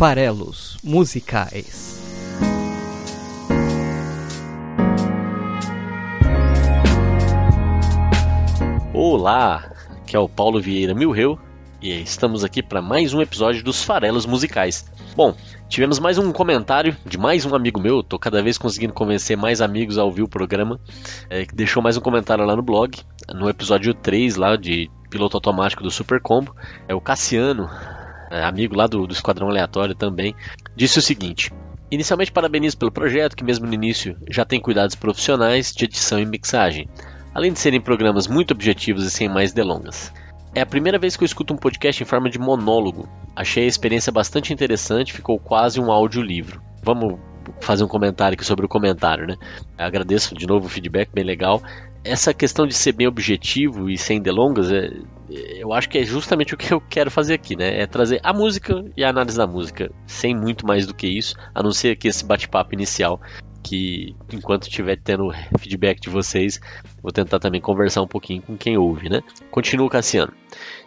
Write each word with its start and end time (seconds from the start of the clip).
Farelos 0.00 0.78
Musicais. 0.82 2.00
Olá, 8.94 9.70
aqui 9.90 10.16
é 10.16 10.18
o 10.18 10.26
Paulo 10.26 10.58
Vieira 10.58 10.94
Milreu 10.94 11.38
e 11.82 12.00
estamos 12.00 12.42
aqui 12.42 12.62
para 12.62 12.80
mais 12.80 13.12
um 13.12 13.20
episódio 13.20 13.62
dos 13.62 13.84
Farelos 13.84 14.24
Musicais. 14.24 14.90
Bom, 15.14 15.36
tivemos 15.68 15.98
mais 15.98 16.16
um 16.16 16.32
comentário 16.32 16.96
de 17.04 17.18
mais 17.18 17.44
um 17.44 17.54
amigo 17.54 17.78
meu, 17.78 18.02
tô 18.02 18.18
cada 18.18 18.42
vez 18.42 18.56
conseguindo 18.56 18.94
convencer 18.94 19.36
mais 19.36 19.60
amigos 19.60 19.98
a 19.98 20.04
ouvir 20.04 20.22
o 20.22 20.28
programa, 20.28 20.80
é, 21.28 21.44
que 21.44 21.54
deixou 21.54 21.82
mais 21.82 21.98
um 21.98 22.00
comentário 22.00 22.46
lá 22.46 22.56
no 22.56 22.62
blog, 22.62 22.98
no 23.34 23.50
episódio 23.50 23.92
3 23.92 24.36
lá 24.36 24.56
de 24.56 24.90
piloto 25.10 25.36
automático 25.36 25.82
do 25.82 25.90
Super 25.90 26.22
Combo, 26.22 26.56
é 26.88 26.94
o 26.94 27.02
Cassiano, 27.02 27.68
amigo 28.30 28.76
lá 28.76 28.86
do, 28.86 29.06
do 29.06 29.12
Esquadrão 29.12 29.48
Aleatório 29.48 29.94
também, 29.94 30.34
disse 30.76 30.98
o 30.98 31.02
seguinte: 31.02 31.52
Inicialmente 31.90 32.30
parabenizo 32.30 32.78
pelo 32.78 32.92
projeto, 32.92 33.36
que 33.36 33.42
mesmo 33.42 33.66
no 33.66 33.74
início 33.74 34.16
já 34.30 34.44
tem 34.44 34.60
cuidados 34.60 34.94
profissionais 34.94 35.72
de 35.72 35.84
edição 35.84 36.20
e 36.20 36.24
mixagem, 36.24 36.88
além 37.34 37.52
de 37.52 37.58
serem 37.58 37.80
programas 37.80 38.28
muito 38.28 38.52
objetivos 38.52 39.04
e 39.04 39.10
sem 39.10 39.28
mais 39.28 39.52
delongas. 39.52 40.12
É 40.54 40.60
a 40.60 40.66
primeira 40.66 40.98
vez 40.98 41.16
que 41.16 41.24
eu 41.24 41.26
escuto 41.26 41.52
um 41.52 41.56
podcast 41.56 42.02
em 42.02 42.06
forma 42.06 42.30
de 42.30 42.38
monólogo. 42.38 43.08
Achei 43.34 43.64
a 43.64 43.68
experiência 43.68 44.12
bastante 44.12 44.52
interessante, 44.52 45.12
ficou 45.12 45.38
quase 45.38 45.80
um 45.80 45.90
audiolivro. 45.90 46.60
Vamos 46.82 47.18
fazer 47.60 47.82
um 47.82 47.88
comentário 47.88 48.34
aqui 48.34 48.44
sobre 48.44 48.66
o 48.66 48.68
comentário, 48.68 49.26
né? 49.26 49.36
Agradeço 49.76 50.34
de 50.34 50.46
novo 50.46 50.66
o 50.66 50.68
feedback, 50.68 51.10
bem 51.12 51.24
legal. 51.24 51.62
Essa 52.04 52.32
questão 52.32 52.66
de 52.66 52.74
ser 52.74 52.92
bem 52.92 53.06
objetivo 53.06 53.90
e 53.90 53.98
sem 53.98 54.20
delongas, 54.20 54.72
é, 54.72 54.90
eu 55.30 55.72
acho 55.72 55.88
que 55.88 55.98
é 55.98 56.04
justamente 56.04 56.54
o 56.54 56.56
que 56.56 56.72
eu 56.72 56.80
quero 56.80 57.10
fazer 57.10 57.34
aqui, 57.34 57.56
né? 57.56 57.80
É 57.80 57.86
trazer 57.86 58.20
a 58.22 58.32
música 58.32 58.84
e 58.96 59.04
a 59.04 59.10
análise 59.10 59.36
da 59.36 59.46
música, 59.46 59.90
sem 60.06 60.34
muito 60.34 60.66
mais 60.66 60.86
do 60.86 60.94
que 60.94 61.06
isso, 61.06 61.34
a 61.54 61.62
não 61.62 61.70
ser 61.72 61.96
que 61.96 62.08
esse 62.08 62.24
bate-papo 62.24 62.74
inicial 62.74 63.20
que 63.62 64.16
enquanto 64.32 64.64
estiver 64.64 64.96
tendo 64.96 65.30
feedback 65.58 66.00
de 66.00 66.08
vocês, 66.08 66.60
vou 67.02 67.12
tentar 67.12 67.38
também 67.38 67.60
conversar 67.60 68.02
um 68.02 68.06
pouquinho 68.06 68.42
com 68.42 68.56
quem 68.56 68.76
ouve, 68.76 69.08
né? 69.08 69.20
Continuo 69.50 69.88
Cassiano. 69.88 70.32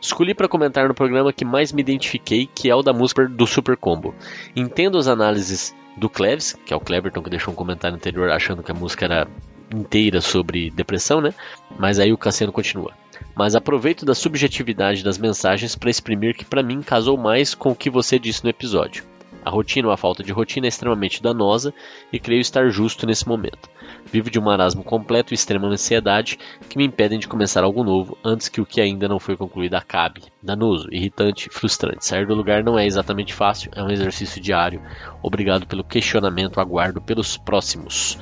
Escolhi 0.01 0.33
para 0.33 0.47
comentar 0.47 0.87
no 0.87 0.95
programa 0.95 1.31
que 1.31 1.45
mais 1.45 1.71
me 1.71 1.81
identifiquei, 1.81 2.47
que 2.47 2.69
é 2.69 2.75
o 2.75 2.81
da 2.81 2.91
música 2.91 3.27
do 3.27 3.45
Super 3.45 3.77
Combo. 3.77 4.13
Entendo 4.55 4.97
as 4.97 5.07
análises 5.07 5.73
do 5.95 6.09
Cleves, 6.09 6.57
que 6.65 6.73
é 6.73 6.77
o 6.77 6.79
Cleverton 6.79 7.21
que 7.21 7.29
deixou 7.29 7.53
um 7.53 7.55
comentário 7.55 7.95
anterior 7.95 8.31
achando 8.31 8.63
que 8.63 8.71
a 8.71 8.75
música 8.75 9.05
era 9.05 9.27
inteira 9.73 10.21
sobre 10.21 10.71
depressão, 10.71 11.21
né? 11.21 11.33
Mas 11.77 11.99
aí 11.99 12.11
o 12.11 12.17
Cassiano 12.17 12.51
continua. 12.51 13.02
Mas 13.35 13.55
aproveito 13.55 14.05
da 14.05 14.13
subjetividade 14.13 15.03
das 15.03 15.17
mensagens 15.17 15.75
para 15.75 15.89
exprimir 15.89 16.35
que 16.35 16.45
para 16.45 16.63
mim 16.63 16.81
casou 16.81 17.17
mais 17.17 17.55
com 17.55 17.71
o 17.71 17.75
que 17.75 17.89
você 17.89 18.19
disse 18.19 18.43
no 18.43 18.49
episódio. 18.49 19.03
A 19.45 19.49
rotina 19.49 19.87
ou 19.89 19.93
a 19.93 19.97
falta 19.97 20.23
de 20.23 20.31
rotina 20.31 20.67
é 20.67 20.69
extremamente 20.69 21.21
danosa 21.21 21.73
e 22.11 22.19
creio 22.19 22.39
estar 22.39 22.69
justo 22.69 23.05
nesse 23.05 23.27
momento. 23.27 23.69
Vivo 24.05 24.29
de 24.29 24.39
um 24.39 24.43
marasmo 24.43 24.83
completo 24.83 25.33
e 25.33 25.35
extrema 25.35 25.67
ansiedade 25.67 26.39
que 26.69 26.77
me 26.77 26.85
impedem 26.85 27.19
de 27.19 27.27
começar 27.27 27.63
algo 27.63 27.83
novo 27.83 28.17
antes 28.23 28.47
que 28.47 28.61
o 28.61 28.65
que 28.65 28.79
ainda 28.79 29.07
não 29.07 29.19
foi 29.19 29.35
concluído 29.35 29.75
acabe. 29.75 30.21
Danoso, 30.41 30.87
irritante, 30.91 31.49
frustrante. 31.49 32.05
Sair 32.05 32.25
do 32.25 32.35
lugar 32.35 32.63
não 32.63 32.79
é 32.79 32.85
exatamente 32.85 33.33
fácil, 33.33 33.71
é 33.75 33.83
um 33.83 33.91
exercício 33.91 34.41
diário. 34.41 34.81
Obrigado 35.21 35.67
pelo 35.67 35.83
questionamento, 35.83 36.59
aguardo 36.59 37.01
pelos 37.01 37.35
próximos. 37.35 38.17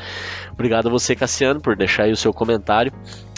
Obrigado 0.51 0.87
a 0.87 0.91
você, 0.91 1.15
Cassiano, 1.15 1.61
por 1.61 1.75
deixar 1.75 2.03
aí 2.03 2.11
o 2.11 2.17
seu 2.17 2.33
comentário 2.33 2.93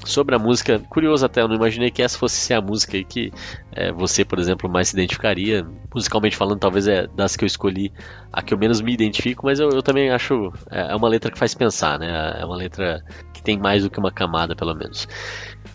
sobre 0.05 0.35
a 0.35 0.39
música. 0.39 0.79
Curioso 0.89 1.25
até, 1.25 1.41
eu 1.41 1.47
não 1.47 1.55
imaginei 1.55 1.89
que 1.89 2.01
essa 2.01 2.17
fosse 2.17 2.35
ser 2.35 2.53
a 2.55 2.61
música 2.61 3.01
que 3.03 3.31
é, 3.71 3.91
você, 3.91 4.23
por 4.23 4.39
exemplo, 4.39 4.69
mais 4.69 4.89
se 4.89 4.95
identificaria. 4.95 5.65
Musicalmente 5.93 6.35
falando, 6.35 6.59
talvez 6.59 6.87
é 6.87 7.07
das 7.07 7.35
que 7.35 7.43
eu 7.43 7.47
escolhi 7.47 7.91
a 8.31 8.41
que 8.41 8.53
eu 8.53 8.57
menos 8.57 8.81
me 8.81 8.93
identifico, 8.93 9.45
mas 9.45 9.59
eu, 9.59 9.69
eu 9.69 9.81
também 9.81 10.09
acho. 10.09 10.51
É, 10.69 10.91
é 10.91 10.95
uma 10.95 11.07
letra 11.07 11.31
que 11.31 11.37
faz 11.37 11.53
pensar, 11.53 11.99
né? 11.99 12.39
É 12.39 12.45
uma 12.45 12.55
letra 12.55 13.03
que 13.33 13.41
tem 13.41 13.57
mais 13.57 13.83
do 13.83 13.89
que 13.89 13.99
uma 13.99 14.11
camada, 14.11 14.55
pelo 14.55 14.75
menos. 14.75 15.07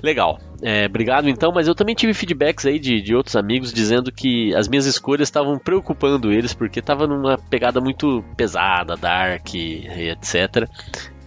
Legal. 0.03 0.39
É, 0.63 0.87
obrigado 0.87 1.29
então, 1.29 1.53
mas 1.53 1.67
eu 1.67 1.75
também 1.75 1.95
tive 1.95 2.13
feedbacks 2.15 2.67
aí 2.67 2.79
de, 2.79 3.01
de 3.01 3.15
outros 3.15 3.37
amigos 3.37 3.73
dizendo 3.73 4.13
que 4.13 4.55
as 4.55 4.69
minhas 4.69 4.87
escolhas 4.87 5.29
estavam 5.29 5.59
preocupando 5.59 6.33
eles 6.33 6.53
porque 6.53 6.81
estava 6.81 7.07
numa 7.07 7.39
pegada 7.39 7.81
muito 7.81 8.25
pesada, 8.37 8.97
dark, 8.97 9.55
etc 9.55 10.69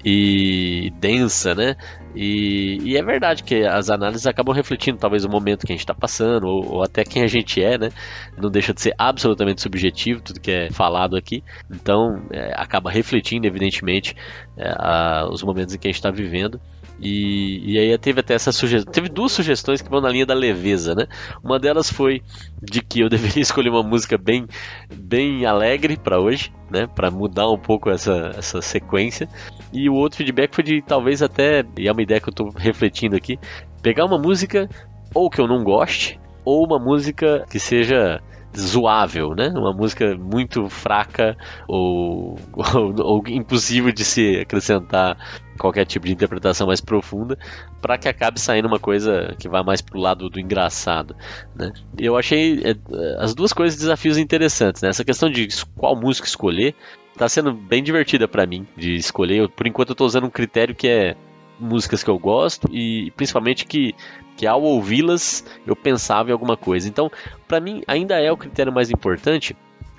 e 0.04 0.92
densa, 1.00 1.54
né? 1.56 1.76
E, 2.16 2.78
e, 2.84 2.98
é 2.98 3.04
verdade 3.04 3.44
que 3.44 3.64
as 3.66 3.90
análises 3.90 4.28
acabam 4.28 4.54
refletindo 4.54 4.98
talvez 4.98 5.24
o 5.24 5.30
momento 5.30 5.66
que 5.66 5.72
a 5.72 5.76
gente 5.76 5.84
está 5.84 5.94
passando, 5.94 6.46
ou, 6.46 6.74
ou, 6.74 6.84
até 6.84 7.06
quem 7.06 7.24
a 7.24 7.28
gente 7.28 7.64
é, 7.64 7.78
né? 7.78 7.90
Não 8.38 8.50
deixa 8.50 8.74
de 8.74 8.82
ser 8.82 8.94
absolutamente 8.98 9.62
subjetivo 9.62 10.22
tudo 10.22 10.40
que 10.40 10.52
é 10.52 10.70
falado 10.72 11.16
aqui. 11.16 11.44
Então 11.70 12.22
é, 12.32 12.54
acaba 12.56 12.92
refletindo, 12.92 13.48
evidentemente, 13.48 14.16
é, 14.58 14.74
a, 14.78 15.28
os 15.30 15.42
momentos 15.44 15.74
em 15.74 15.78
que 15.78 15.88
a 15.88 15.92
gente 15.92 16.00
está 16.00 16.12
vivendo. 16.12 16.60
E, 17.02 17.74
e, 17.74 17.80
aí 17.80 17.98
teve 17.98 18.20
até 18.20 18.36
essa 18.36 18.52
sugestão. 18.52 18.94
Teve 18.94 19.10
duas 19.10 19.32
sugestões 19.32 19.82
que 19.82 19.90
vão 19.90 20.00
na 20.00 20.10
linha 20.10 20.26
da 20.26 20.36
leveza, 20.36 20.94
né? 20.94 21.08
Uma 21.44 21.58
delas 21.58 21.92
foi 21.92 22.22
de 22.62 22.82
que 22.82 23.02
eu 23.02 23.10
deveria 23.10 23.42
escolher 23.42 23.70
uma 23.70 23.82
música 23.82 24.18
bem, 24.18 24.46
bem 24.94 25.46
alegre 25.46 25.98
para 25.98 26.20
hoje, 26.20 26.54
né? 26.70 26.88
Para 26.88 27.10
mudar 27.10 27.50
um 27.50 27.58
pouco 27.58 27.90
essa, 27.90 28.32
essa 28.38 28.62
sequência. 28.62 29.28
E 29.74 29.90
o 29.90 29.96
outro 29.96 30.18
feedback 30.18 30.54
foi 30.54 30.64
de 30.64 30.82
talvez 30.82 31.24
até, 31.24 31.66
e 31.78 31.88
é 31.88 31.92
uma 31.92 32.04
ideia 32.04 32.22
que 32.22 32.30
eu 32.30 32.32
estou 32.32 32.52
refletindo 32.52 33.16
aqui, 33.16 33.40
pegar 33.82 34.06
uma 34.06 34.20
música 34.20 34.70
ou 35.14 35.30
que 35.30 35.42
eu 35.42 35.48
não 35.48 35.64
goste, 35.64 36.20
ou 36.46 36.66
uma 36.66 36.78
música 36.78 37.46
que 37.50 37.60
seja 37.60 38.22
zoável, 38.58 39.34
né? 39.36 39.50
Uma 39.50 39.74
música 39.74 40.16
muito 40.16 40.70
fraca 40.70 41.38
ou, 41.68 42.38
ou, 42.54 43.02
ou, 43.02 43.24
impossível 43.28 43.92
de 43.92 44.04
se 44.04 44.40
acrescentar 44.40 45.18
qualquer 45.58 45.86
tipo 45.86 46.08
de 46.08 46.14
interpretação 46.14 46.68
mais 46.68 46.82
profunda 46.82 47.38
para 47.82 47.98
que 47.98 48.10
acabe 48.10 48.40
saindo 48.40 48.68
uma 48.68 48.80
coisa 48.80 49.36
que 49.38 49.48
vá 49.48 49.64
mais 49.64 49.82
pro 49.82 50.00
lado 50.00 50.30
do 50.30 50.40
engraçado, 50.40 51.16
né? 51.56 51.72
Eu 51.98 52.18
achei 52.18 52.62
é, 52.64 52.76
as 53.20 53.34
duas 53.34 53.54
coisas 53.54 53.80
desafios 53.80 54.18
interessantes, 54.18 54.82
né? 54.82 54.90
Essa 54.90 55.06
questão 55.06 55.30
de 55.30 55.48
qual 55.78 55.96
música 55.96 56.28
escolher 56.28 56.76
tá 57.18 57.30
sendo 57.30 57.54
bem 57.54 57.84
divertida 57.84 58.28
para 58.28 58.46
mim 58.46 58.66
de 58.76 58.96
escolher. 58.96 59.38
Eu, 59.38 59.50
por 59.50 59.68
enquanto 59.68 59.90
eu 59.90 59.96
tô 59.96 60.06
usando 60.06 60.26
um 60.26 60.30
critério 60.30 60.76
que 60.76 60.88
é 60.88 61.16
músicas 61.62 62.04
que 62.04 62.10
eu 62.10 62.18
gosto 62.18 62.68
e 62.72 63.12
principalmente 63.12 63.66
que, 63.66 63.96
que 64.36 64.48
ao 64.48 64.62
ouvi-las 64.62 65.46
eu 65.66 65.76
pensava 65.76 66.30
em 66.30 66.34
alguma 66.34 66.58
coisa. 66.58 66.88
Então, 66.88 67.12
para 67.48 67.60
mim 67.60 67.84
ainda 67.88 68.20
é 68.20 68.32
o 68.32 68.38
critério 68.38 68.74
mais 68.74 68.90
importante. 68.90 69.56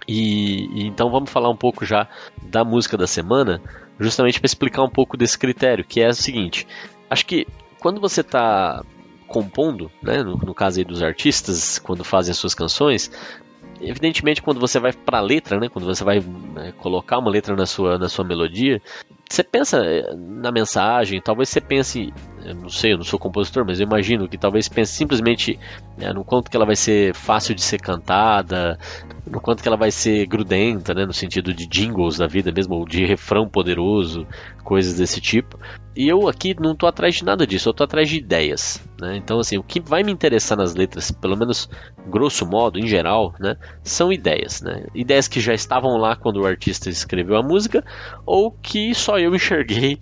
E, 0.06 0.66
e, 0.74 0.86
então 0.86 1.10
vamos 1.10 1.30
falar 1.30 1.48
um 1.48 1.56
pouco 1.56 1.84
já 1.84 2.08
da 2.42 2.64
música 2.64 2.96
da 2.96 3.06
semana, 3.06 3.62
justamente 4.00 4.40
para 4.40 4.46
explicar 4.46 4.82
um 4.82 4.90
pouco 4.90 5.16
desse 5.16 5.38
critério, 5.38 5.84
que 5.84 6.00
é 6.00 6.08
o 6.08 6.14
seguinte: 6.14 6.66
acho 7.08 7.24
que 7.24 7.46
quando 7.78 8.00
você 8.00 8.20
está 8.20 8.84
compondo, 9.28 9.90
né, 10.02 10.22
no, 10.22 10.36
no 10.36 10.54
caso 10.54 10.78
aí 10.78 10.84
dos 10.84 11.02
artistas, 11.02 11.78
quando 11.78 12.04
fazem 12.04 12.32
as 12.32 12.36
suas 12.36 12.54
canções, 12.54 13.10
evidentemente 13.82 14.40
quando 14.40 14.60
você 14.60 14.78
vai 14.78 14.92
para 14.92 15.18
a 15.18 15.22
letra, 15.22 15.58
né, 15.58 15.68
quando 15.68 15.84
você 15.84 16.04
vai 16.04 16.20
né, 16.20 16.72
colocar 16.78 17.18
uma 17.18 17.30
letra 17.30 17.54
na 17.56 17.66
sua, 17.66 17.98
na 17.98 18.08
sua 18.08 18.24
melodia, 18.24 18.80
você 19.28 19.42
pensa 19.42 19.78
eh, 19.84 20.14
na 20.14 20.52
mensagem, 20.52 21.20
talvez 21.20 21.48
você 21.48 21.60
pense, 21.60 22.12
eu 22.44 22.54
não 22.54 22.68
sei, 22.68 22.92
eu 22.92 22.98
não 22.98 23.04
sou 23.04 23.18
compositor, 23.18 23.64
mas 23.66 23.80
eu 23.80 23.86
imagino 23.86 24.28
que 24.28 24.36
talvez 24.36 24.68
pense 24.68 24.92
simplesmente 24.92 25.58
né, 26.02 26.12
no 26.12 26.24
quanto 26.24 26.50
que 26.50 26.56
ela 26.56 26.66
vai 26.66 26.76
ser 26.76 27.14
fácil 27.14 27.54
de 27.54 27.62
ser 27.62 27.80
cantada, 27.80 28.78
no 29.24 29.40
quanto 29.40 29.62
que 29.62 29.68
ela 29.68 29.76
vai 29.76 29.90
ser 29.90 30.26
grudenta, 30.26 30.92
né, 30.92 31.06
no 31.06 31.12
sentido 31.12 31.54
de 31.54 31.66
jingles 31.66 32.18
da 32.18 32.26
vida 32.26 32.50
mesmo, 32.52 32.74
ou 32.74 32.84
de 32.84 33.04
refrão 33.04 33.48
poderoso, 33.48 34.26
coisas 34.64 34.94
desse 34.94 35.20
tipo. 35.20 35.58
E 35.94 36.08
eu 36.08 36.26
aqui 36.28 36.56
não 36.58 36.72
estou 36.72 36.88
atrás 36.88 37.14
de 37.14 37.24
nada 37.24 37.46
disso, 37.46 37.68
eu 37.68 37.72
estou 37.72 37.84
atrás 37.84 38.08
de 38.08 38.16
ideias. 38.16 38.82
Né? 39.00 39.16
Então, 39.16 39.38
assim, 39.38 39.58
o 39.58 39.62
que 39.62 39.78
vai 39.78 40.02
me 40.02 40.10
interessar 40.10 40.56
nas 40.56 40.74
letras, 40.74 41.10
pelo 41.10 41.36
menos 41.36 41.68
grosso 42.06 42.46
modo, 42.46 42.78
em 42.78 42.86
geral, 42.86 43.34
né, 43.38 43.56
são 43.82 44.12
ideias. 44.12 44.62
Né? 44.62 44.86
Ideias 44.94 45.28
que 45.28 45.40
já 45.40 45.52
estavam 45.52 45.98
lá 45.98 46.16
quando 46.16 46.40
o 46.40 46.46
artista 46.46 46.88
escreveu 46.88 47.36
a 47.36 47.42
música, 47.42 47.84
ou 48.24 48.50
que 48.50 48.94
só 48.94 49.18
eu 49.18 49.34
enxerguei 49.34 49.98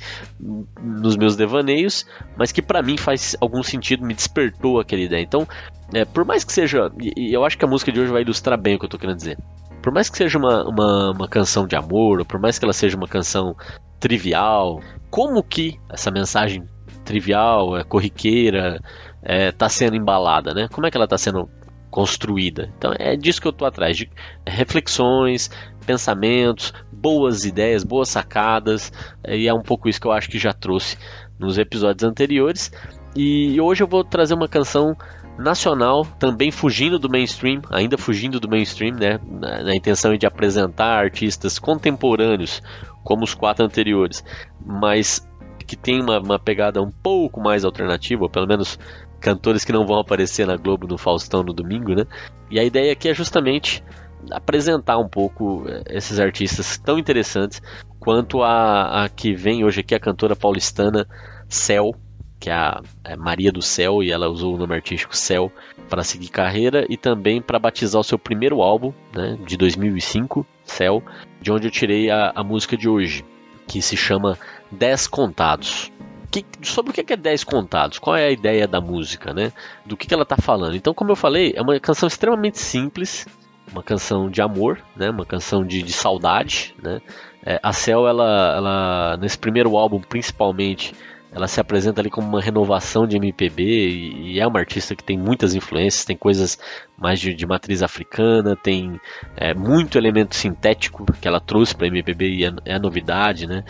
nos 0.81 1.17
meus 1.17 1.37
devaneios, 1.37 2.07
mas 2.37 2.53
que 2.53 2.63
para 2.63 2.83
mim 2.83 2.97
faz 2.97 3.37
algum 3.41 3.63
sentido, 3.63 4.07
me 4.07 4.15
despertou 4.15 4.79
aquela 4.79 5.03
ideia. 5.03 5.23
Então, 5.23 5.47
é, 5.93 6.05
por 6.05 6.25
mais 6.25 6.45
que 6.45 6.53
seja. 6.53 6.91
E 7.17 7.33
eu 7.33 7.45
acho 7.45 7.59
que 7.59 7.65
a 7.65 7.69
música 7.69 7.91
de 7.91 8.01
hoje 8.01 8.13
vai 8.13 8.23
ilustrar 8.23 8.59
bem 8.61 8.75
o 8.75 8.79
que 8.79 8.85
eu 8.85 8.89
estou 8.89 9.01
querendo 9.01 9.17
dizer. 9.17 9.39
Por 9.83 9.93
mais 9.93 10.11
que 10.11 10.17
seja 10.17 10.39
uma, 10.39 10.69
uma, 10.69 11.11
uma 11.13 11.29
canção 11.29 11.67
de 11.67 11.75
amor, 11.75 12.19
ou 12.19 12.25
por 12.25 12.41
mais 12.41 12.59
que 12.59 12.65
ela 12.65 12.73
seja 12.73 12.97
uma 12.97 13.09
canção 13.09 13.57
trivial, 13.99 14.81
como 15.11 15.43
que 15.43 15.79
essa 15.89 16.11
mensagem 16.11 16.65
trivial, 17.05 17.77
é, 17.77 17.85
corriqueira, 17.85 18.81
está 19.23 19.67
é, 19.67 19.69
sendo 19.69 19.97
embalada, 19.97 20.55
né? 20.55 20.69
Como 20.73 20.87
é 20.87 20.91
que 20.91 20.97
ela 20.97 21.05
está 21.05 21.19
sendo 21.19 21.49
construída? 21.91 22.73
Então 22.77 22.93
é 22.99 23.17
disso 23.17 23.41
que 23.41 23.49
eu 23.49 23.51
estou 23.51 23.67
atrás, 23.67 23.97
de 23.97 24.09
reflexões, 24.47 25.51
pensamentos, 25.85 26.73
boas 26.93 27.45
ideias, 27.45 27.85
boas 27.85 28.09
sacadas, 28.09 28.93
é, 29.25 29.37
e 29.37 29.49
é 29.49 29.55
um 29.55 29.63
pouco 29.63 29.89
isso 29.89 30.01
que 30.01 30.07
eu 30.07 30.13
acho 30.13 30.29
que 30.29 30.39
já 30.39 30.53
trouxe 30.53 30.97
nos 31.39 31.59
episódios 31.59 32.09
anteriores. 32.09 32.71
E 33.17 33.61
hoje 33.61 33.83
eu 33.83 33.89
vou 33.89 34.05
trazer 34.05 34.35
uma 34.35 34.47
canção 34.47 34.97
nacional, 35.39 36.05
também 36.19 36.51
fugindo 36.51 36.99
do 36.99 37.09
mainstream, 37.09 37.63
ainda 37.71 37.97
fugindo 37.97 38.39
do 38.39 38.49
mainstream, 38.49 38.95
né? 38.95 39.19
Na, 39.27 39.63
na 39.63 39.75
intenção 39.75 40.17
de 40.17 40.27
apresentar 40.27 40.99
artistas 40.99 41.59
contemporâneos, 41.59 42.63
como 43.03 43.25
os 43.25 43.35
quatro 43.35 43.65
anteriores, 43.65 44.25
mas 44.65 45.27
que 45.67 45.77
tem 45.77 46.01
uma, 46.03 46.19
uma 46.19 46.39
pegada 46.39 46.83
um 46.83 46.91
pouco 46.91 47.41
mais 47.41 47.65
alternativa, 47.65 48.23
ou 48.23 48.29
pelo 48.29 48.47
menos 48.47 48.79
cantores 49.21 49.65
que 49.65 49.73
não 49.73 49.87
vão 49.87 49.99
aparecer 49.99 50.47
na 50.47 50.57
Globo 50.57 50.87
no 50.87 50.99
Faustão 50.99 51.43
no 51.43 51.53
domingo, 51.53 51.95
né? 51.95 52.07
E 52.51 52.59
a 52.59 52.65
ideia 52.65 52.93
aqui 52.93 53.09
é 53.09 53.15
justamente 53.15 53.85
apresentar 54.31 54.99
um 54.99 55.09
pouco 55.09 55.65
eh, 55.69 55.97
esses 55.97 56.19
artistas 56.19 56.77
tão 56.79 56.99
interessantes 56.99 57.63
quanto 57.99 58.43
a, 58.43 59.05
a 59.05 59.09
que 59.09 59.33
vem 59.33 59.65
hoje 59.65 59.81
aqui 59.81 59.95
a 59.95 60.01
cantora 60.01 60.35
paulistana 60.35 61.07
Cel, 61.49 61.95
que 62.41 62.49
é 62.49 62.55
a 62.55 62.81
é 63.05 63.15
Maria 63.15 63.53
do 63.53 63.61
Céu, 63.61 64.03
e 64.03 64.11
ela 64.11 64.29
usou 64.29 64.55
o 64.55 64.59
nome 64.59 64.75
artístico 64.75 65.15
Cel 65.15 65.53
para 65.91 66.03
seguir 66.03 66.29
carreira 66.29 66.87
e 66.89 66.97
também 66.97 67.43
para 67.43 67.59
batizar 67.59 68.01
o 68.01 68.05
seu 68.05 68.19
primeiro 68.19 68.63
álbum, 68.63 68.93
né, 69.15 69.39
de 69.47 69.57
2005, 69.59 70.47
Cel, 70.65 71.03
de 71.41 71.53
onde 71.53 71.67
eu 71.69 71.71
tirei 71.71 72.11
a, 72.11 72.33
a 72.35 72.43
música 72.43 72.77
de 72.77 72.89
hoje, 72.89 73.25
que 73.69 73.83
se 73.83 73.97
chama 73.97 74.39
Dez 74.73 75.07
Contados. 75.07 75.93
Que, 76.31 76.47
sobre 76.63 76.93
o 76.93 76.95
que 76.95 77.13
é 77.13 77.17
10 77.17 77.43
contados, 77.43 77.99
qual 77.99 78.15
é 78.15 78.27
a 78.27 78.31
ideia 78.31 78.69
da 78.69 78.81
música, 78.81 79.35
né? 79.35 79.53
Do 79.85 79.97
que, 79.97 80.07
que 80.07 80.15
ela 80.15 80.23
está 80.23 80.37
falando. 80.37 80.77
Então, 80.77 80.95
como 80.95 81.11
eu 81.11 81.17
falei, 81.17 81.53
é 81.57 81.61
uma 81.61 81.81
canção 81.81 82.07
extremamente 82.07 82.57
simples, 82.57 83.27
uma 83.73 83.83
canção 83.83 84.31
de 84.31 84.41
amor, 84.41 84.81
né? 84.95 85.11
Uma 85.11 85.27
canção 85.27 85.65
de, 85.65 85.83
de 85.83 85.93
saudade, 85.93 86.73
né? 86.81 87.01
É, 87.45 87.59
a 87.61 87.73
Cel, 87.73 88.07
ela, 88.07 88.55
ela, 88.57 89.17
nesse 89.17 89.37
primeiro 89.37 89.77
álbum, 89.77 90.01
principalmente, 90.01 90.95
ela 91.33 91.47
se 91.47 91.61
apresenta 91.61 92.01
ali 92.01 92.11
como 92.11 92.27
uma 92.27 92.41
renovação 92.41 93.07
de 93.07 93.17
MPB 93.17 93.63
e, 93.63 94.33
e 94.33 94.41
é 94.41 94.47
uma 94.47 94.59
artista 94.59 94.97
que 94.97 95.05
tem 95.05 95.17
muitas 95.17 95.55
influências, 95.55 96.05
tem 96.05 96.17
coisas 96.17 96.59
mais 96.97 97.21
de, 97.21 97.35
de 97.35 97.47
matriz 97.47 97.83
africana, 97.83 98.57
tem 98.57 99.01
é, 99.37 99.55
muito 99.55 99.97
elemento 99.97 100.35
sintético 100.35 101.05
que 101.21 101.29
ela 101.29 101.41
trouxe 101.41 101.75
para 101.75 101.87
MPB 101.87 102.29
e 102.29 102.45
é, 102.45 102.53
é 102.65 102.79
novidade, 102.79 103.47
né? 103.47 103.65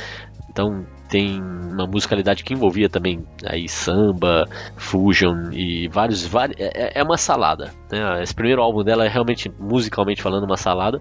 Então 0.50 0.84
tem 1.08 1.40
uma 1.40 1.86
musicalidade 1.86 2.42
que 2.42 2.54
envolvia 2.54 2.88
também 2.88 3.24
aí 3.44 3.68
samba, 3.68 4.48
fusion 4.76 5.50
e 5.52 5.88
vários, 5.88 6.24
vários 6.24 6.58
é, 6.58 6.98
é, 6.98 7.02
uma 7.02 7.16
salada. 7.16 7.72
Né? 7.90 8.22
Esse 8.22 8.34
primeiro 8.34 8.62
álbum 8.62 8.82
dela 8.82 9.04
é 9.04 9.08
realmente 9.08 9.50
musicalmente 9.58 10.22
falando 10.22 10.44
uma 10.44 10.56
salada 10.56 11.00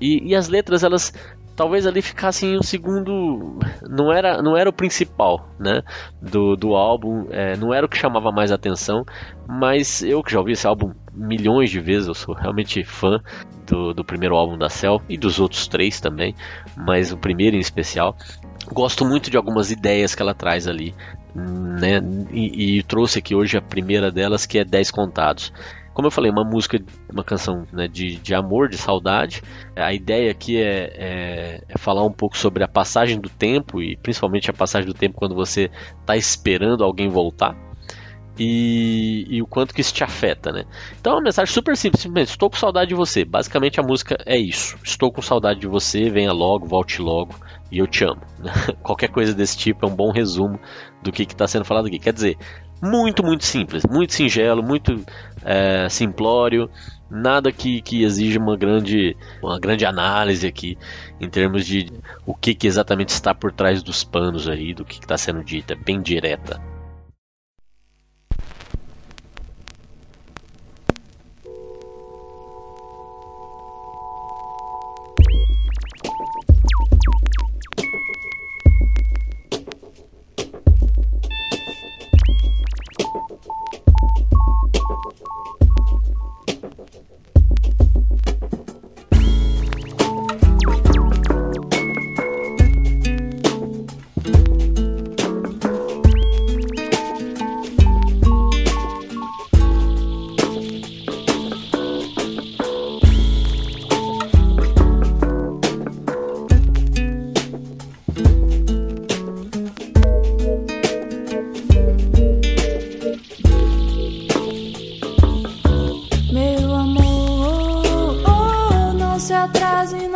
e, 0.00 0.30
e 0.30 0.34
as 0.34 0.48
letras 0.48 0.82
elas 0.82 1.12
talvez 1.60 1.86
ali 1.86 2.00
ficassem 2.00 2.56
um 2.56 2.62
segundo 2.62 3.58
não 3.86 4.10
era 4.10 4.40
não 4.40 4.56
era 4.56 4.70
o 4.70 4.72
principal 4.72 5.46
né 5.58 5.82
do, 6.18 6.56
do 6.56 6.74
álbum 6.74 7.26
é, 7.28 7.54
não 7.54 7.74
era 7.74 7.84
o 7.84 7.88
que 7.88 7.98
chamava 7.98 8.32
mais 8.32 8.50
atenção 8.50 9.04
mas 9.46 10.02
eu 10.02 10.22
que 10.22 10.32
já 10.32 10.38
ouvi 10.38 10.52
esse 10.52 10.66
álbum 10.66 10.94
milhões 11.12 11.68
de 11.68 11.78
vezes 11.78 12.08
eu 12.08 12.14
sou 12.14 12.34
realmente 12.34 12.82
fã 12.82 13.20
do, 13.66 13.92
do 13.92 14.02
primeiro 14.02 14.36
álbum 14.36 14.56
da 14.56 14.70
Cell 14.70 15.02
e 15.06 15.18
dos 15.18 15.38
outros 15.38 15.68
três 15.68 16.00
também 16.00 16.34
mas 16.74 17.12
o 17.12 17.18
primeiro 17.18 17.56
em 17.56 17.60
especial. 17.60 18.16
Gosto 18.72 19.04
muito 19.04 19.30
de 19.30 19.36
algumas 19.36 19.70
ideias 19.70 20.14
que 20.14 20.22
ela 20.22 20.32
traz 20.32 20.66
ali 20.66 20.94
né 21.34 22.00
e, 22.30 22.78
e 22.78 22.82
trouxe 22.84 23.18
aqui 23.18 23.34
hoje 23.34 23.58
a 23.58 23.62
primeira 23.62 24.10
delas 24.10 24.46
que 24.46 24.58
é 24.58 24.64
10 24.64 24.90
contados 24.90 25.52
como 25.92 26.06
eu 26.06 26.10
falei, 26.10 26.30
uma 26.30 26.44
música, 26.44 26.80
uma 27.12 27.24
canção 27.24 27.66
né, 27.72 27.88
de, 27.88 28.16
de 28.16 28.34
amor, 28.34 28.68
de 28.68 28.78
saudade. 28.78 29.42
A 29.76 29.92
ideia 29.92 30.30
aqui 30.30 30.56
é, 30.56 30.92
é, 30.94 31.64
é, 31.68 31.78
falar 31.78 32.04
um 32.04 32.12
pouco 32.12 32.38
sobre 32.38 32.62
a 32.62 32.68
passagem 32.68 33.20
do 33.20 33.28
tempo 33.28 33.82
e 33.82 33.96
principalmente 33.96 34.50
a 34.50 34.54
passagem 34.54 34.86
do 34.86 34.94
tempo 34.94 35.16
quando 35.16 35.34
você 35.34 35.70
está 36.00 36.16
esperando 36.16 36.84
alguém 36.84 37.08
voltar. 37.08 37.56
E, 38.38 39.26
e, 39.28 39.42
o 39.42 39.46
quanto 39.46 39.74
que 39.74 39.82
isso 39.82 39.92
te 39.92 40.02
afeta, 40.02 40.50
né? 40.50 40.64
Então 40.98 41.12
é 41.12 41.16
uma 41.16 41.24
mensagem 41.24 41.52
super 41.52 41.76
simples, 41.76 42.00
simplesmente 42.00 42.30
estou 42.30 42.48
com 42.48 42.56
saudade 42.56 42.88
de 42.88 42.94
você. 42.94 43.22
Basicamente 43.22 43.78
a 43.78 43.82
música 43.82 44.16
é 44.24 44.38
isso. 44.38 44.78
Estou 44.82 45.12
com 45.12 45.20
saudade 45.20 45.60
de 45.60 45.66
você, 45.66 46.08
venha 46.08 46.32
logo, 46.32 46.66
volte 46.66 47.02
logo 47.02 47.34
e 47.70 47.78
eu 47.78 47.86
te 47.86 48.04
amo. 48.04 48.22
Qualquer 48.82 49.08
coisa 49.08 49.34
desse 49.34 49.58
tipo 49.58 49.84
é 49.84 49.88
um 49.88 49.94
bom 49.94 50.10
resumo 50.10 50.58
do 51.02 51.12
que 51.12 51.22
está 51.22 51.46
sendo 51.46 51.66
falado 51.66 51.86
aqui. 51.86 51.98
Quer 51.98 52.14
dizer, 52.14 52.38
muito, 52.80 53.22
muito 53.22 53.44
simples, 53.44 53.84
muito 53.84 54.14
singelo, 54.14 54.62
muito 54.62 55.04
é, 55.44 55.88
simplório, 55.88 56.70
nada 57.10 57.50
que, 57.52 57.82
que 57.82 58.02
exija 58.02 58.38
uma 58.38 58.56
grande, 58.56 59.16
uma 59.42 59.58
grande 59.58 59.84
análise 59.84 60.46
aqui 60.46 60.78
em 61.20 61.28
termos 61.28 61.66
de 61.66 61.92
o 62.24 62.34
que, 62.34 62.54
que 62.54 62.66
exatamente 62.66 63.10
está 63.10 63.34
por 63.34 63.52
trás 63.52 63.82
dos 63.82 64.04
panos 64.04 64.48
aí, 64.48 64.72
do 64.72 64.84
que 64.84 65.00
está 65.00 65.18
sendo 65.18 65.44
dito, 65.44 65.72
é 65.72 65.76
bem 65.76 66.00
direta. 66.00 66.60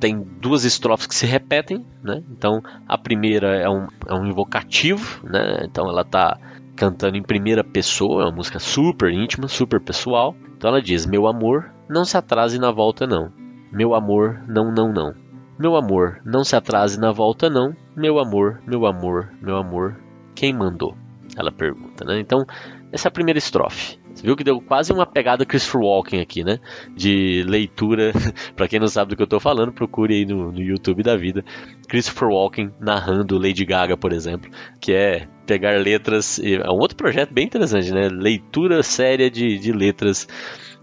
tem 0.00 0.20
duas 0.40 0.64
estrofes 0.64 1.06
que 1.06 1.14
se 1.14 1.26
repetem, 1.26 1.84
né? 2.02 2.22
Então 2.30 2.62
a 2.88 2.96
primeira 2.96 3.54
é 3.56 3.68
um, 3.68 3.86
é 4.08 4.14
um 4.14 4.26
invocativo, 4.26 5.20
né? 5.28 5.60
Então 5.64 5.88
ela 5.88 6.00
está 6.00 6.38
cantando 6.74 7.18
em 7.18 7.22
primeira 7.22 7.62
pessoa, 7.62 8.22
é 8.22 8.24
uma 8.24 8.36
música 8.36 8.58
super 8.58 9.12
íntima, 9.12 9.46
super 9.46 9.78
pessoal. 9.80 10.34
Então 10.56 10.70
ela 10.70 10.80
diz: 10.80 11.04
Meu 11.04 11.26
amor, 11.26 11.70
não 11.88 12.04
se 12.04 12.16
atrase 12.16 12.58
na 12.58 12.72
volta, 12.72 13.06
não. 13.06 13.30
Meu 13.70 13.94
amor, 13.94 14.42
não, 14.48 14.72
não, 14.72 14.90
não. 14.90 15.14
Meu 15.58 15.76
amor, 15.76 16.22
não 16.24 16.42
se 16.42 16.56
atrase 16.56 16.98
na 16.98 17.12
volta, 17.12 17.50
não. 17.50 17.76
Meu 17.94 18.18
amor, 18.18 18.62
meu 18.66 18.86
amor, 18.86 19.30
meu 19.42 19.58
amor, 19.58 19.94
quem 20.34 20.54
mandou? 20.54 20.96
Ela 21.36 21.52
pergunta, 21.52 22.02
né? 22.04 22.18
Então, 22.18 22.46
essa 22.90 23.08
é 23.08 23.10
a 23.10 23.12
primeira 23.12 23.38
estrofe. 23.38 23.99
Você 24.20 24.26
viu 24.26 24.36
que 24.36 24.44
deu 24.44 24.60
quase 24.60 24.92
uma 24.92 25.06
pegada 25.06 25.46
Christopher 25.46 25.80
Walken 25.80 26.20
aqui, 26.20 26.44
né? 26.44 26.58
De 26.94 27.42
leitura. 27.48 28.12
para 28.54 28.68
quem 28.68 28.78
não 28.78 28.86
sabe 28.86 29.10
do 29.10 29.16
que 29.16 29.22
eu 29.22 29.26
tô 29.26 29.40
falando, 29.40 29.72
procure 29.72 30.14
aí 30.14 30.26
no, 30.26 30.52
no 30.52 30.60
YouTube 30.60 31.02
da 31.02 31.16
vida. 31.16 31.42
Christopher 31.88 32.28
Walken 32.28 32.70
narrando 32.78 33.38
Lady 33.38 33.64
Gaga, 33.64 33.96
por 33.96 34.12
exemplo, 34.12 34.50
que 34.78 34.92
é 34.92 35.26
pegar 35.46 35.80
letras. 35.80 36.38
É 36.38 36.70
um 36.70 36.78
outro 36.78 36.98
projeto 36.98 37.32
bem 37.32 37.46
interessante, 37.46 37.90
né? 37.92 38.10
Leitura 38.10 38.82
séria 38.82 39.30
de, 39.30 39.58
de 39.58 39.72
letras 39.72 40.28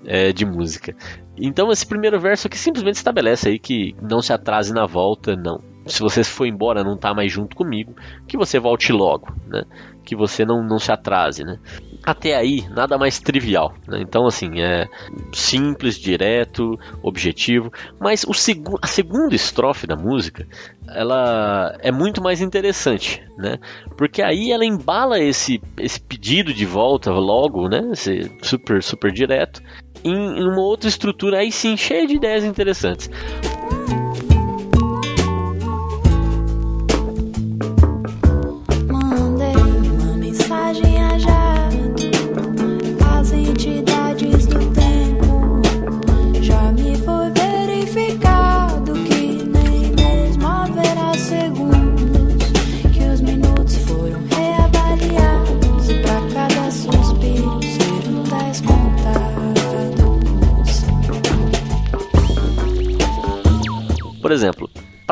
é, 0.03 0.33
de 0.33 0.43
música. 0.43 0.95
Então 1.39 1.71
esse 1.71 1.85
primeiro 1.85 2.19
verso 2.19 2.47
aqui 2.47 2.57
simplesmente 2.57 2.95
estabelece 2.95 3.49
aí 3.49 3.59
que 3.59 3.95
não 4.01 4.19
se 4.19 4.33
atrase 4.33 4.73
na 4.73 4.87
volta, 4.87 5.35
não. 5.35 5.61
Se 5.85 6.01
você 6.01 6.23
for 6.23 6.47
embora, 6.47 6.83
não 6.83 6.97
tá 6.97 7.13
mais 7.13 7.31
junto 7.31 7.55
comigo, 7.55 7.95
que 8.27 8.35
você 8.35 8.59
volte 8.59 8.91
logo, 8.91 9.27
né? 9.47 9.63
Que 10.03 10.15
você 10.15 10.43
não, 10.43 10.63
não 10.63 10.79
se 10.79 10.91
atrase, 10.91 11.43
né? 11.43 11.59
Até 12.07 12.37
aí 12.37 12.65
nada 12.69 12.97
mais 12.97 13.19
trivial. 13.19 13.73
Né? 13.85 13.99
Então, 13.99 14.25
assim, 14.25 14.61
é 14.61 14.87
simples, 15.33 15.99
direto, 15.99 16.79
objetivo. 17.03 17.69
Mas 17.99 18.23
o 18.23 18.33
seg 18.33 18.63
a 18.81 18.87
segunda 18.87 19.35
estrofe 19.35 19.85
da 19.85 19.97
música 19.97 20.47
ela 20.87 21.77
é 21.81 21.91
muito 21.91 22.23
mais 22.23 22.39
interessante, 22.39 23.21
né? 23.37 23.57
Porque 23.97 24.21
aí 24.21 24.53
ela 24.53 24.63
embala 24.63 25.19
esse, 25.19 25.61
esse 25.77 25.99
pedido 25.99 26.53
de 26.53 26.65
volta 26.65 27.11
logo, 27.11 27.67
né? 27.67 27.89
Esse 27.91 28.31
super, 28.41 28.81
super 28.81 29.11
direto, 29.11 29.61
em, 30.01 30.13
em 30.13 30.47
uma 30.47 30.61
outra 30.61 30.87
estrutura 30.87 31.39
aí 31.39 31.51
sim 31.51 31.75
cheia 31.75 32.07
de 32.07 32.15
ideias 32.15 32.45
interessantes. 32.45 33.09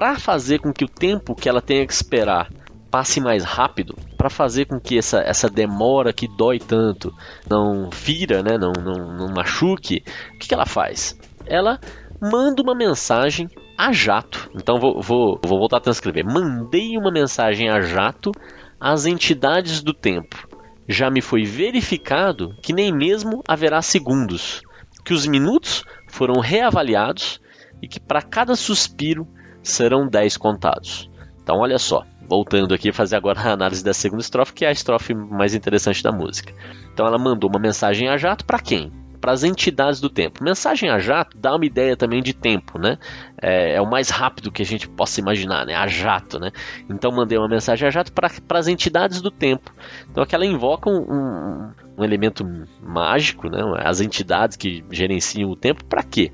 Para 0.06 0.20
fazer 0.20 0.60
com 0.60 0.72
que 0.72 0.86
o 0.86 0.88
tempo 0.88 1.34
que 1.34 1.50
ela 1.50 1.60
tenha 1.60 1.84
que 1.84 1.92
esperar 1.92 2.52
passe 2.92 3.20
mais 3.20 3.44
rápido, 3.44 3.98
para 4.16 4.30
fazer 4.30 4.66
com 4.66 4.80
que 4.80 5.00
essa, 5.00 5.18
essa 5.18 5.50
demora 5.50 6.14
que 6.14 6.28
dói 6.28 6.60
tanto 6.60 7.12
não 7.50 7.90
fira, 7.92 8.44
né, 8.44 8.56
não, 8.56 8.72
não, 8.72 9.18
não 9.18 9.34
machuque, 9.34 10.04
o 10.36 10.38
que, 10.38 10.48
que 10.48 10.54
ela 10.54 10.68
faz? 10.68 11.20
Ela 11.48 11.80
manda 12.22 12.62
uma 12.62 12.76
mensagem 12.76 13.50
a 13.76 13.92
jato. 13.92 14.48
Então 14.54 14.80
vou, 14.80 15.02
vou, 15.02 15.40
vou 15.44 15.58
voltar 15.58 15.78
a 15.78 15.82
transcrever. 15.82 16.24
Mandei 16.24 16.96
uma 17.00 17.12
mensagem 17.12 17.68
a 17.68 17.82
jato 17.82 18.32
às 18.80 19.08
entidades 19.08 19.82
do 19.82 19.92
tempo. 19.92 20.48
Já 20.88 21.10
me 21.10 21.20
foi 21.20 21.46
verificado 21.46 22.56
que 22.62 22.74
nem 22.74 22.96
mesmo 22.96 23.42
haverá 23.48 23.82
segundos, 23.82 24.62
que 25.04 25.16
os 25.16 25.26
minutos 25.26 25.84
foram 26.08 26.40
reavaliados 26.40 27.42
e 27.82 27.88
que 27.88 28.00
para 28.00 28.22
cada 28.22 28.56
suspiro 28.56 29.28
serão 29.70 30.08
10 30.08 30.38
contados. 30.38 31.10
Então, 31.42 31.58
olha 31.58 31.78
só, 31.78 32.04
voltando 32.28 32.74
aqui 32.74 32.92
fazer 32.92 33.16
agora 33.16 33.40
a 33.40 33.52
análise 33.52 33.84
da 33.84 33.94
segunda 33.94 34.22
estrofe, 34.22 34.54
que 34.54 34.66
é 34.66 34.70
a 34.70 34.72
estrofe 34.72 35.14
mais 35.14 35.54
interessante 35.54 36.02
da 36.02 36.12
música. 36.12 36.54
Então, 36.94 37.06
ela 37.06 37.18
mandou 37.18 37.50
uma 37.50 37.60
mensagem 37.60 38.08
a 38.08 38.18
jato 38.18 38.46
para 38.46 38.60
quem? 38.60 38.92
Para 39.22 39.32
as 39.32 39.44
entidades 39.44 40.00
do 40.00 40.10
tempo. 40.10 40.44
Mensagem 40.44 40.90
a 40.90 41.00
jato 41.00 41.38
dá 41.38 41.56
uma 41.56 41.66
ideia 41.66 41.98
também 41.98 42.22
de 42.22 42.34
tempo, 42.34 42.78
né? 42.78 42.98
É, 43.42 43.76
é, 43.76 43.82
o 43.82 43.90
mais 43.90 44.10
rápido 44.10 44.52
que 44.52 44.62
a 44.62 44.66
gente 44.66 44.88
possa 44.88 45.20
imaginar, 45.20 45.66
né? 45.66 45.76
A 45.76 45.88
jato, 45.88 46.40
né? 46.40 46.52
Então, 46.90 47.12
mandei 47.12 47.38
uma 47.38 47.48
mensagem 47.48 47.88
a 47.88 47.92
jato 47.92 48.12
para 48.12 48.30
as 48.60 48.68
entidades 48.68 49.22
do 49.22 49.32
tempo. 49.32 49.72
Então, 50.10 50.24
aqui 50.24 50.36
ela 50.36 50.46
invoca 50.46 50.90
um, 50.90 51.02
um, 51.02 51.72
um 51.98 52.04
elemento 52.04 52.46
mágico, 52.82 53.50
né? 53.50 53.60
As 53.78 54.00
entidades 54.00 54.58
que 54.58 54.84
gerenciam 54.92 55.50
o 55.50 55.56
tempo, 55.56 55.84
para 55.86 56.04
quê? 56.04 56.32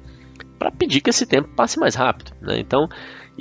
para 0.61 0.69
pedir 0.69 1.01
que 1.01 1.09
esse 1.09 1.25
tempo 1.25 1.49
passe 1.55 1.79
mais 1.79 1.95
rápido. 1.95 2.33
Né? 2.39 2.59
Então, 2.59 2.87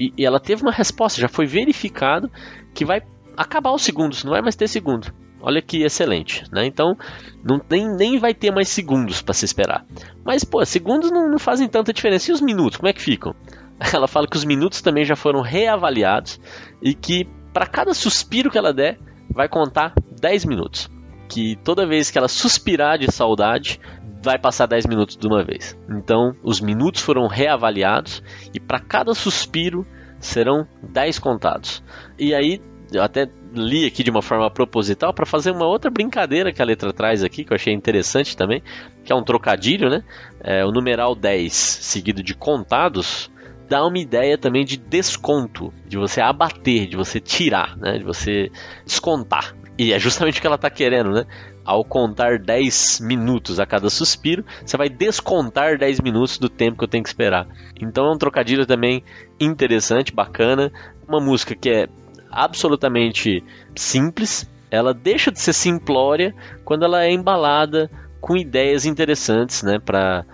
e, 0.01 0.15
e, 0.17 0.25
ela 0.25 0.41
teve 0.41 0.63
uma 0.63 0.73
resposta, 0.73 1.21
já 1.21 1.29
foi 1.29 1.45
verificado 1.45 2.31
que 2.73 2.87
vai 2.87 3.03
acabar 3.37 3.73
os 3.73 3.83
segundos, 3.83 4.25
não 4.25 4.33
vai 4.33 4.41
mais 4.41 4.57
ter 4.57 4.67
segundo. 4.67 5.13
Olha 5.43 5.61
que 5.61 5.83
excelente, 5.83 6.45
né? 6.51 6.67
Então, 6.67 6.97
não, 7.45 7.61
nem, 7.71 7.89
nem 7.95 8.19
vai 8.19 8.35
ter 8.35 8.51
mais 8.51 8.69
segundos 8.69 9.23
para 9.23 9.35
se 9.35 9.45
esperar. 9.45 9.87
Mas, 10.25 10.45
pô, 10.45 10.65
segundos 10.65 11.11
não, 11.11 11.31
não 11.31 11.39
fazem 11.39 11.69
tanta 11.69 11.93
diferença. 11.93 12.31
E 12.31 12.35
os 12.35 12.41
minutos, 12.41 12.77
como 12.77 12.89
é 12.89 12.93
que 12.93 13.01
ficam? 13.01 13.35
Ela 13.93 14.09
fala 14.09 14.27
que 14.27 14.37
os 14.37 14.45
minutos 14.45 14.83
também 14.83 15.05
já 15.05 15.17
foram 15.17 15.41
reavaliados 15.41 16.41
e 16.83 16.95
que 16.95 17.27
para 17.53 17.67
cada 17.67 17.95
suspiro 17.95 18.51
que 18.51 18.59
ela 18.59 18.73
der, 18.73 18.99
vai 19.31 19.49
contar 19.49 19.95
10 20.21 20.45
minutos. 20.45 20.91
Que 21.29 21.57
toda 21.65 21.87
vez 21.87 22.11
que 22.11 22.19
ela 22.19 22.29
suspirar 22.29 22.99
de 22.99 23.11
saudade, 23.11 23.81
vai 24.23 24.39
passar 24.39 24.67
10 24.67 24.87
minutos 24.87 25.17
de 25.17 25.27
uma 25.27 25.43
vez. 25.43 25.77
Então, 25.89 26.35
os 26.43 26.61
minutos 26.61 27.03
foram 27.03 27.27
reavaliados 27.27 28.23
e 28.53 28.61
para 28.61 28.79
cada 28.79 29.15
suspiro 29.15 29.87
serão 30.19 30.67
10 30.83 31.19
contados. 31.19 31.83
E 32.19 32.35
aí, 32.35 32.61
eu 32.93 33.03
até 33.03 33.29
li 33.53 33.87
aqui 33.87 34.03
de 34.03 34.11
uma 34.11 34.23
forma 34.23 34.51
proposital 34.51 35.13
para 35.13 35.27
fazer 35.27 35.51
uma 35.51 35.67
outra 35.67 35.91
brincadeira 35.91 36.53
que 36.53 36.63
a 36.63 36.65
letra 36.65 36.93
traz 36.93 37.25
aqui, 37.25 37.45
que 37.45 37.53
eu 37.53 37.57
achei 37.57 37.73
interessante 37.73 38.37
também, 38.37 38.63
que 39.05 39.13
é 39.13 39.17
um 39.17 39.25
trocadilho, 39.25 39.89
né? 39.89 40.03
É, 40.41 40.65
o 40.65 40.71
numeral 40.71 41.15
10 41.15 41.53
seguido 41.53 42.23
de 42.23 42.35
contados 42.35 43.31
dá 43.69 43.85
uma 43.87 43.99
ideia 43.99 44.37
também 44.37 44.65
de 44.65 44.77
desconto, 44.77 45.73
de 45.87 45.97
você 45.97 46.21
abater, 46.21 46.89
de 46.89 46.97
você 46.97 47.21
tirar, 47.21 47.77
né? 47.77 47.99
De 47.99 48.05
você 48.05 48.51
descontar. 48.85 49.55
E 49.79 49.93
é 49.93 49.99
justamente 49.99 50.39
o 50.39 50.41
que 50.41 50.47
ela 50.47 50.57
está 50.57 50.69
querendo, 50.69 51.11
né? 51.11 51.25
Ao 51.65 51.85
contar 51.85 52.39
10 52.39 53.01
minutos 53.01 53.61
a 53.61 53.67
cada 53.67 53.91
suspiro, 53.91 54.45
você 54.65 54.77
vai 54.77 54.89
descontar 54.89 55.79
10 55.79 56.01
minutos 56.01 56.39
do 56.39 56.49
tempo 56.49 56.79
que 56.79 56.85
eu 56.85 56.89
tenho 56.89 57.05
que 57.05 57.11
esperar. 57.11 57.47
Então 57.81 58.07
é 58.07 58.13
um 58.13 58.19
trocadilho 58.19 58.67
também 58.67 59.05
interessante, 59.39 60.13
bacana. 60.13 60.73
Uma 61.07 61.21
música 61.21 61.55
que 61.55 61.71
é 61.71 61.89
absolutamente 62.31 63.45
simples, 63.75 64.49
ela 64.71 64.95
deixa 64.95 65.31
de 65.31 65.41
ser 65.41 65.53
simplória 65.53 66.35
quando 66.65 66.85
ela 66.85 67.05
é 67.05 67.11
embalada 67.11 67.91
com 68.21 68.37
ideias 68.37 68.85
interessantes, 68.87 69.63
né, 69.63 69.79
para 69.79 70.25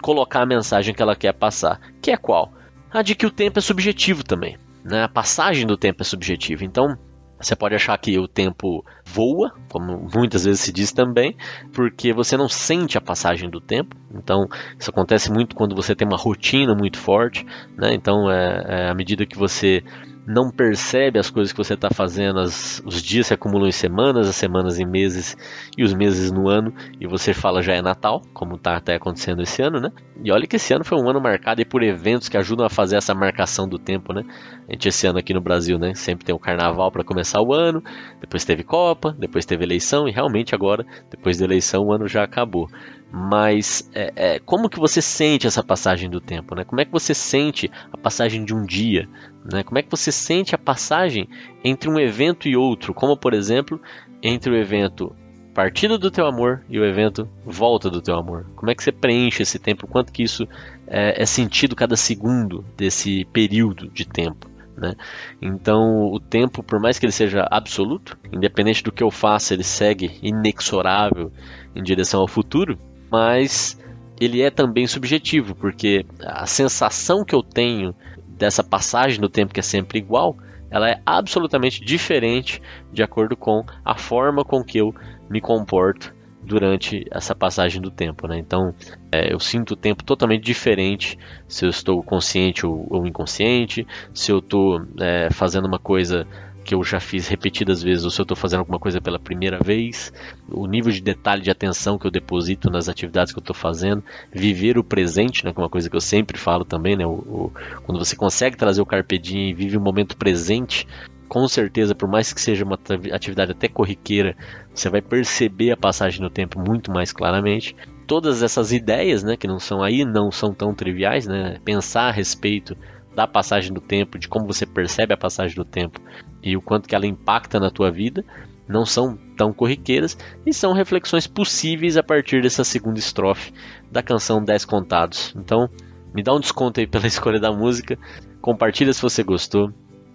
colocar 0.00 0.42
a 0.42 0.46
mensagem 0.46 0.94
que 0.94 1.02
ela 1.02 1.14
quer 1.14 1.32
passar. 1.32 1.80
Que 2.02 2.10
é 2.10 2.16
qual? 2.16 2.52
A 2.90 3.02
de 3.02 3.14
que 3.14 3.26
o 3.26 3.30
tempo 3.30 3.58
é 3.58 3.62
subjetivo 3.62 4.22
também, 4.22 4.56
né? 4.84 5.02
A 5.02 5.08
passagem 5.08 5.66
do 5.66 5.76
tempo 5.76 6.02
é 6.02 6.04
subjetiva. 6.04 6.64
Então, 6.64 6.96
você 7.44 7.54
pode 7.54 7.74
achar 7.74 7.96
que 7.98 8.18
o 8.18 8.26
tempo 8.26 8.84
voa, 9.04 9.52
como 9.70 10.08
muitas 10.14 10.44
vezes 10.44 10.60
se 10.60 10.72
diz 10.72 10.92
também, 10.92 11.36
porque 11.72 12.12
você 12.12 12.36
não 12.36 12.48
sente 12.48 12.96
a 12.96 13.00
passagem 13.00 13.50
do 13.50 13.60
tempo. 13.60 13.96
Então, 14.14 14.48
isso 14.78 14.90
acontece 14.90 15.30
muito 15.30 15.54
quando 15.54 15.74
você 15.74 15.94
tem 15.94 16.06
uma 16.06 16.16
rotina 16.16 16.74
muito 16.74 16.98
forte. 16.98 17.46
Né? 17.76 17.94
Então, 17.94 18.30
é, 18.30 18.64
é 18.66 18.88
à 18.88 18.94
medida 18.94 19.26
que 19.26 19.36
você 19.36 19.82
não 20.26 20.50
percebe 20.50 21.18
as 21.18 21.30
coisas 21.30 21.52
que 21.52 21.58
você 21.58 21.74
está 21.74 21.90
fazendo, 21.90 22.40
as, 22.40 22.82
os 22.84 23.02
dias 23.02 23.26
se 23.26 23.34
acumulam 23.34 23.68
em 23.68 23.72
semanas, 23.72 24.28
as 24.28 24.36
semanas 24.36 24.78
em 24.78 24.86
meses 24.86 25.36
e 25.76 25.84
os 25.84 25.92
meses 25.92 26.32
no 26.32 26.48
ano, 26.48 26.72
e 26.98 27.06
você 27.06 27.34
fala 27.34 27.62
já 27.62 27.74
é 27.74 27.82
Natal, 27.82 28.22
como 28.32 28.54
está 28.54 28.76
até 28.76 28.94
acontecendo 28.94 29.42
esse 29.42 29.62
ano, 29.62 29.80
né? 29.80 29.92
E 30.22 30.32
olha 30.32 30.46
que 30.46 30.56
esse 30.56 30.72
ano 30.72 30.84
foi 30.84 30.98
um 30.98 31.08
ano 31.08 31.20
marcado 31.20 31.64
por 31.66 31.82
eventos 31.82 32.28
que 32.28 32.36
ajudam 32.36 32.64
a 32.64 32.70
fazer 32.70 32.96
essa 32.96 33.14
marcação 33.14 33.68
do 33.68 33.78
tempo, 33.78 34.12
né? 34.12 34.24
A 34.68 34.72
gente 34.72 34.88
esse 34.88 35.06
ano 35.06 35.18
aqui 35.18 35.34
no 35.34 35.40
Brasil, 35.40 35.78
né? 35.78 35.94
Sempre 35.94 36.24
tem 36.24 36.34
o 36.34 36.38
carnaval 36.38 36.90
para 36.90 37.04
começar 37.04 37.42
o 37.42 37.52
ano, 37.52 37.82
depois 38.20 38.44
teve 38.44 38.62
Copa, 38.64 39.14
depois 39.18 39.44
teve 39.44 39.64
eleição, 39.64 40.08
e 40.08 40.12
realmente 40.12 40.54
agora, 40.54 40.86
depois 41.10 41.38
da 41.38 41.44
eleição, 41.44 41.84
o 41.84 41.92
ano 41.92 42.08
já 42.08 42.22
acabou 42.24 42.68
mas 43.16 43.88
é, 43.94 44.12
é, 44.16 44.38
como 44.40 44.68
que 44.68 44.80
você 44.80 45.00
sente 45.00 45.46
essa 45.46 45.62
passagem 45.62 46.10
do 46.10 46.20
tempo, 46.20 46.56
né? 46.56 46.64
Como 46.64 46.80
é 46.80 46.84
que 46.84 46.90
você 46.90 47.14
sente 47.14 47.70
a 47.92 47.96
passagem 47.96 48.44
de 48.44 48.52
um 48.52 48.66
dia, 48.66 49.08
né? 49.44 49.62
Como 49.62 49.78
é 49.78 49.82
que 49.82 49.90
você 49.90 50.10
sente 50.10 50.54
a 50.54 50.58
passagem 50.58 51.28
entre 51.62 51.88
um 51.88 51.98
evento 51.98 52.48
e 52.48 52.56
outro, 52.56 52.94
como 52.94 53.16
por 53.16 53.34
exemplo 53.34 53.80
entre 54.22 54.50
o 54.50 54.56
evento 54.56 55.14
partida 55.54 55.96
do 55.96 56.10
teu 56.10 56.26
amor 56.26 56.62
e 56.68 56.80
o 56.80 56.84
evento 56.84 57.28
volta 57.44 57.88
do 57.88 58.02
teu 58.02 58.16
amor. 58.16 58.44
Como 58.56 58.72
é 58.72 58.74
que 58.74 58.82
você 58.82 58.90
preenche 58.90 59.42
esse 59.44 59.56
tempo? 59.56 59.86
Quanto 59.86 60.12
que 60.12 60.24
isso 60.24 60.48
é, 60.86 61.22
é 61.22 61.26
sentido 61.26 61.76
cada 61.76 61.96
segundo 61.96 62.64
desse 62.76 63.24
período 63.26 63.88
de 63.88 64.04
tempo? 64.04 64.50
Né? 64.76 64.94
Então, 65.40 66.10
o 66.12 66.18
tempo, 66.18 66.60
por 66.60 66.80
mais 66.80 66.98
que 66.98 67.06
ele 67.06 67.12
seja 67.12 67.46
absoluto, 67.48 68.18
independente 68.32 68.82
do 68.82 68.90
que 68.90 69.04
eu 69.04 69.12
faça, 69.12 69.54
ele 69.54 69.62
segue 69.62 70.18
inexorável 70.20 71.30
em 71.72 71.82
direção 71.84 72.20
ao 72.20 72.26
futuro 72.26 72.76
mas 73.14 73.78
ele 74.20 74.42
é 74.42 74.50
também 74.50 74.88
subjetivo, 74.88 75.54
porque 75.54 76.04
a 76.20 76.46
sensação 76.46 77.24
que 77.24 77.32
eu 77.32 77.44
tenho 77.44 77.94
dessa 78.36 78.62
passagem 78.62 79.20
do 79.20 79.28
tempo 79.28 79.52
que 79.54 79.60
é 79.60 79.62
sempre 79.62 79.98
igual, 79.98 80.36
ela 80.70 80.90
é 80.90 81.00
absolutamente 81.06 81.84
diferente 81.84 82.60
de 82.92 83.02
acordo 83.02 83.36
com 83.36 83.64
a 83.84 83.96
forma 83.96 84.44
com 84.44 84.62
que 84.64 84.78
eu 84.78 84.94
me 85.30 85.40
comporto 85.40 86.12
durante 86.42 87.06
essa 87.10 87.34
passagem 87.34 87.80
do 87.80 87.90
tempo, 87.90 88.26
né? 88.26 88.38
Então, 88.38 88.74
é, 89.10 89.32
eu 89.32 89.40
sinto 89.40 89.72
o 89.72 89.76
tempo 89.76 90.04
totalmente 90.04 90.42
diferente 90.42 91.18
se 91.48 91.64
eu 91.64 91.70
estou 91.70 92.02
consciente 92.02 92.66
ou, 92.66 92.86
ou 92.90 93.06
inconsciente, 93.06 93.86
se 94.12 94.30
eu 94.30 94.38
estou 94.38 94.84
é, 95.00 95.30
fazendo 95.30 95.66
uma 95.66 95.78
coisa 95.78 96.26
que 96.64 96.74
eu 96.74 96.82
já 96.82 96.98
fiz 96.98 97.28
repetidas 97.28 97.82
vezes, 97.82 98.04
ou 98.04 98.10
se 98.10 98.20
eu 98.20 98.24
estou 98.24 98.36
fazendo 98.36 98.60
alguma 98.60 98.78
coisa 98.78 99.00
pela 99.00 99.18
primeira 99.18 99.58
vez, 99.62 100.12
o 100.48 100.66
nível 100.66 100.90
de 100.90 101.00
detalhe 101.00 101.42
de 101.42 101.50
atenção 101.50 101.98
que 101.98 102.06
eu 102.06 102.10
deposito 102.10 102.70
nas 102.70 102.88
atividades 102.88 103.32
que 103.32 103.38
eu 103.38 103.42
estou 103.42 103.54
fazendo, 103.54 104.02
viver 104.32 104.78
o 104.78 104.82
presente, 104.82 105.44
né, 105.44 105.52
que 105.52 105.60
é 105.60 105.62
uma 105.62 105.70
coisa 105.70 105.88
que 105.90 105.96
eu 105.96 106.00
sempre 106.00 106.38
falo 106.38 106.64
também, 106.64 106.96
né, 106.96 107.06
o, 107.06 107.12
o, 107.12 107.52
quando 107.84 107.98
você 107.98 108.16
consegue 108.16 108.56
trazer 108.56 108.80
o 108.80 108.86
carpe 108.86 109.18
diem 109.18 109.50
e 109.50 109.54
vive 109.54 109.76
o 109.76 109.80
momento 109.80 110.16
presente, 110.16 110.86
com 111.28 111.48
certeza, 111.48 111.94
por 111.94 112.08
mais 112.08 112.32
que 112.32 112.40
seja 112.40 112.64
uma 112.64 112.78
atividade 113.12 113.52
até 113.52 113.68
corriqueira, 113.68 114.36
você 114.72 114.88
vai 114.88 115.02
perceber 115.02 115.72
a 115.72 115.76
passagem 115.76 116.20
do 116.20 116.30
tempo 116.30 116.60
muito 116.60 116.92
mais 116.92 117.12
claramente. 117.12 117.74
Todas 118.06 118.42
essas 118.42 118.72
ideias, 118.72 119.22
né, 119.22 119.36
que 119.36 119.48
não 119.48 119.58
são 119.58 119.82
aí, 119.82 120.04
não 120.04 120.30
são 120.30 120.52
tão 120.52 120.74
triviais, 120.74 121.26
né? 121.26 121.58
Pensar 121.64 122.08
a 122.08 122.12
respeito 122.12 122.76
da 123.14 123.26
passagem 123.26 123.72
do 123.72 123.80
tempo, 123.80 124.18
de 124.18 124.28
como 124.28 124.46
você 124.46 124.66
percebe 124.66 125.14
a 125.14 125.16
passagem 125.16 125.54
do 125.54 125.64
tempo 125.64 126.00
e 126.42 126.56
o 126.56 126.62
quanto 126.62 126.88
que 126.88 126.94
ela 126.94 127.06
impacta 127.06 127.60
na 127.60 127.70
tua 127.70 127.90
vida, 127.90 128.24
não 128.68 128.84
são 128.84 129.16
tão 129.36 129.52
corriqueiras 129.52 130.16
e 130.44 130.52
são 130.52 130.72
reflexões 130.72 131.26
possíveis 131.26 131.96
a 131.96 132.02
partir 132.02 132.42
dessa 132.42 132.64
segunda 132.64 132.98
estrofe 132.98 133.52
da 133.90 134.02
canção 134.02 134.42
10 134.42 134.64
Contados. 134.64 135.34
Então, 135.36 135.68
me 136.14 136.22
dá 136.22 136.34
um 136.34 136.40
desconto 136.40 136.80
aí 136.80 136.86
pela 136.86 137.06
escolha 137.08 137.40
da 137.40 137.52
música, 137.52 137.98
compartilha 138.40 138.92
se 138.92 139.02
você 139.02 139.22
gostou, 139.22 139.72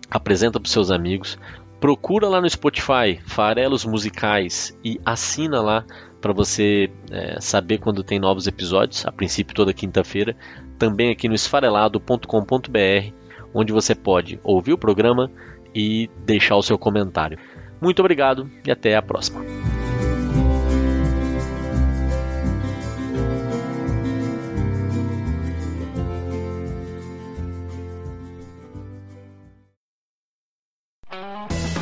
apresenta 0.09 0.59
para 0.59 0.69
seus 0.69 0.91
amigos, 0.91 1.37
procura 1.79 2.27
lá 2.27 2.41
no 2.41 2.49
Spotify 2.49 3.19
Farelos 3.25 3.85
Musicais 3.85 4.77
e 4.83 4.99
assina 5.05 5.61
lá 5.61 5.85
para 6.21 6.33
você 6.33 6.89
é, 7.11 7.39
saber 7.39 7.79
quando 7.79 8.03
tem 8.03 8.19
novos 8.19 8.47
episódios, 8.47 9.05
a 9.05 9.11
princípio 9.11 9.55
toda 9.55 9.73
quinta-feira, 9.73 10.35
também 10.77 11.11
aqui 11.11 11.27
no 11.27 11.35
esfarelado.com.br, 11.35 13.13
onde 13.53 13.73
você 13.73 13.95
pode 13.95 14.39
ouvir 14.43 14.73
o 14.73 14.77
programa 14.77 15.31
e 15.73 16.09
deixar 16.25 16.55
o 16.55 16.63
seu 16.63 16.77
comentário. 16.77 17.37
Muito 17.81 17.99
obrigado 17.99 18.49
e 18.65 18.71
até 18.71 18.95
a 18.95 19.01
próxima. 19.01 19.41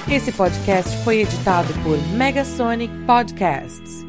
Esse 0.10 0.32
podcast 0.32 1.04
foi 1.04 1.20
editado 1.22 1.68
por 1.84 1.98
Megasonic 2.16 2.94
Podcasts. 3.06 4.07